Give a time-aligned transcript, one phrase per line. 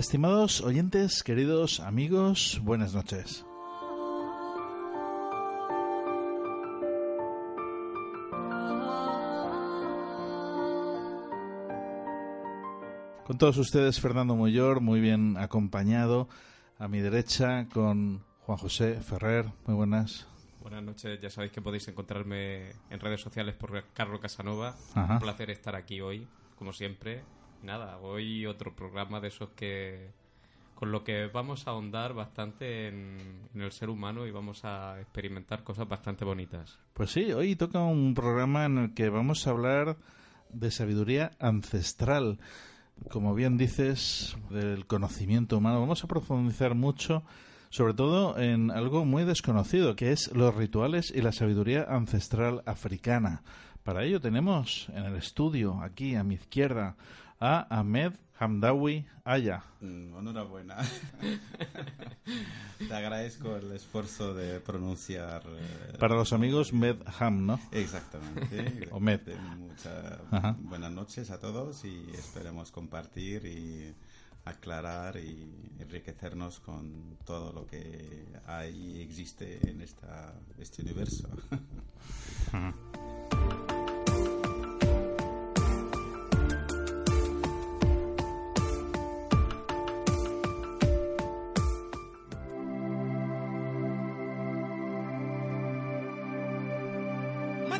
[0.00, 3.44] Estimados oyentes, queridos amigos, buenas noches.
[13.26, 16.30] Con todos ustedes, Fernando Muyor, muy bien acompañado.
[16.78, 19.52] A mi derecha, con Juan José Ferrer.
[19.66, 20.26] Muy buenas.
[20.62, 24.76] Buenas noches, ya sabéis que podéis encontrarme en redes sociales por Carlos Casanova.
[24.96, 26.26] Un placer estar aquí hoy,
[26.56, 27.22] como siempre,
[27.62, 30.10] nada, hoy otro programa de esos que
[30.80, 33.18] con lo que vamos a ahondar bastante en,
[33.54, 36.78] el ser humano y vamos a experimentar cosas bastante bonitas.
[36.94, 39.98] Pues sí, hoy toca un programa en el que vamos a hablar
[40.48, 42.38] de sabiduría ancestral.
[43.10, 45.80] Como bien dices, del conocimiento humano.
[45.80, 47.24] Vamos a profundizar mucho,
[47.68, 53.42] sobre todo en algo muy desconocido, que es los rituales y la sabiduría ancestral africana.
[53.82, 56.96] Para ello tenemos en el estudio, aquí a mi izquierda,
[57.40, 59.62] a Ahmed Hamdawi Aya.
[59.80, 60.76] Mm, enhorabuena.
[62.78, 65.42] Te agradezco el esfuerzo de pronunciar.
[65.46, 67.60] Eh, Para los amigos, Med Ham, ¿no?
[67.72, 68.88] Exactamente.
[68.92, 69.20] o Med.
[69.58, 70.20] Muchas
[70.58, 73.94] buenas noches a todos y esperemos compartir y
[74.44, 81.28] aclarar y enriquecernos con todo lo que hay y existe en esta, este universo.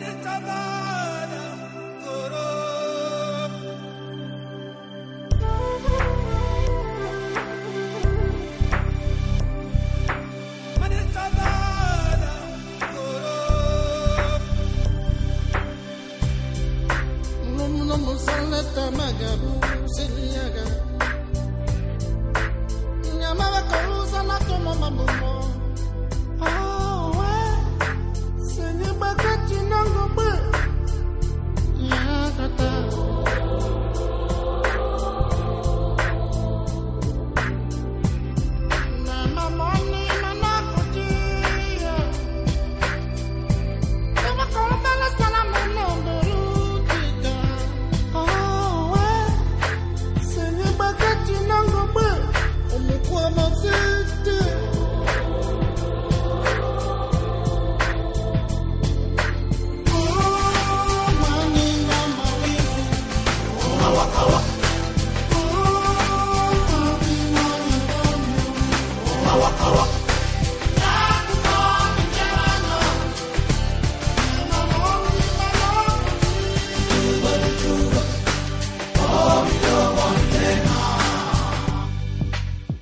[0.00, 0.79] Manitaba.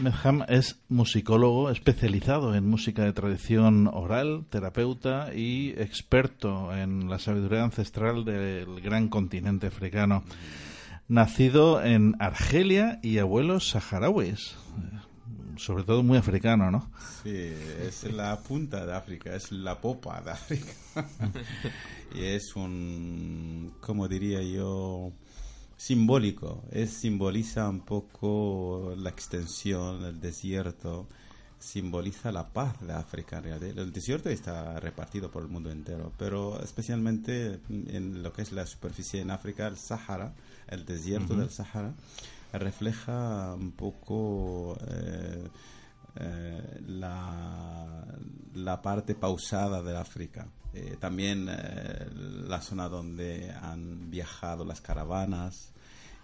[0.00, 7.64] Medham es musicólogo especializado en música de tradición oral, terapeuta y experto en la sabiduría
[7.64, 10.24] ancestral del gran continente africano.
[11.08, 14.56] Nacido en Argelia y abuelos saharauis
[15.60, 16.90] sobre todo muy africano, ¿no?
[17.22, 20.72] Sí, es la punta de África, es la popa de África.
[22.14, 25.12] y es un, como diría yo,
[25.80, 26.62] simbólico.
[26.70, 31.08] Es, simboliza un poco la extensión, el desierto,
[31.58, 33.78] simboliza la paz de África en realidad.
[33.78, 38.66] El desierto está repartido por el mundo entero, pero especialmente en lo que es la
[38.66, 40.34] superficie en África, el Sahara,
[40.68, 41.94] el desierto del Sahara
[42.52, 45.48] refleja un poco eh,
[46.20, 48.04] eh, la,
[48.54, 50.46] la, parte pausada de África.
[50.72, 55.72] Eh, también la zona donde han viajado las caravanas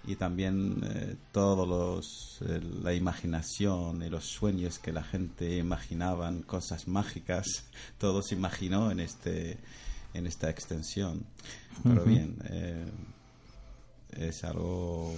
[0.07, 2.41] y también todos los
[2.81, 7.65] la imaginación y los sueños que la gente imaginaban cosas mágicas
[7.99, 9.59] todo se imaginó en este
[10.15, 11.27] en esta extensión
[11.83, 12.39] pero bien
[14.13, 15.13] es algo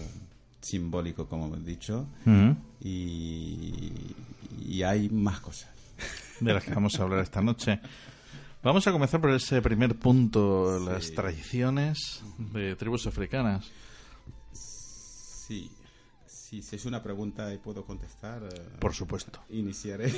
[0.60, 2.06] simbólico, como hemos dicho,
[2.81, 3.93] y,
[4.82, 5.70] hay más cosas.
[6.40, 7.81] De las que vamos a hablar esta noche.
[8.62, 13.66] Vamos a comenzar por ese primer punto, las tradiciones de tribus africanas.
[14.52, 15.70] Sí,
[16.62, 18.43] si es una pregunta y puedo contestar.
[18.43, 19.40] Eh, por supuesto.
[19.50, 20.08] Iniciaré.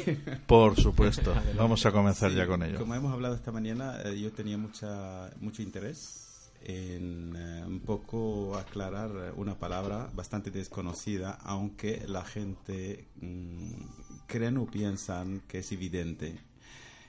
[0.47, 1.35] Por supuesto.
[1.57, 2.79] Vamos a comenzar ya con ello.
[2.79, 6.30] Como hemos hablado esta mañana, eh, yo tenía mucha, mucho interés
[6.63, 14.67] en eh, un poco aclarar una palabra bastante desconocida, aunque la gente mm, creen o
[14.67, 16.39] piensan que es evidente.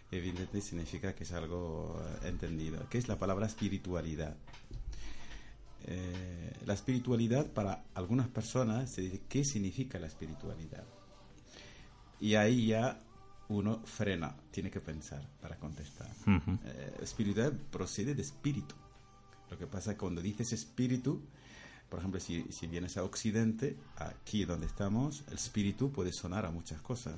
[0.09, 4.35] Evidente significa que es algo eh, entendido, que es la palabra espiritualidad.
[5.83, 10.85] Eh, la espiritualidad para algunas personas se dice qué significa la espiritualidad.
[12.19, 13.01] Y ahí ya
[13.49, 16.09] uno frena, tiene que pensar para contestar.
[17.01, 18.75] espiritualidad procede de espíritu
[19.51, 21.21] lo que pasa es que cuando dices espíritu,
[21.89, 26.51] por ejemplo, si, si vienes a Occidente, aquí donde estamos, el espíritu puede sonar a
[26.51, 27.15] muchas cosas.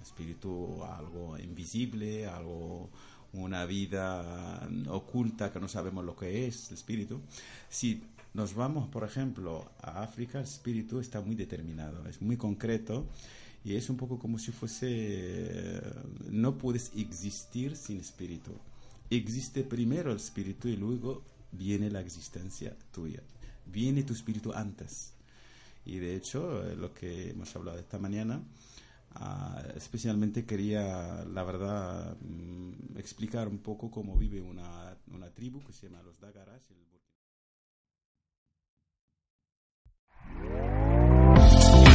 [0.00, 2.88] Espíritu, algo invisible, algo,
[3.32, 7.20] una vida oculta que no sabemos lo que es, el espíritu.
[7.68, 8.02] Si
[8.32, 13.06] nos vamos, por ejemplo, a África, el espíritu está muy determinado, es muy concreto
[13.64, 15.82] y es un poco como si fuese,
[16.30, 18.52] no puedes existir sin espíritu.
[19.10, 23.22] Existe primero el espíritu y luego viene la existencia tuya,
[23.66, 25.12] viene tu espíritu antes.
[25.84, 28.42] Y de hecho, eh, lo que hemos hablado esta mañana,
[29.14, 35.72] ah, especialmente quería, la verdad, mm, explicar un poco cómo vive una, una tribu que
[35.72, 36.62] se llama los Dagaras.